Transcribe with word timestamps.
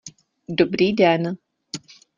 Dobrý 0.49 0.93
den. 0.97 1.35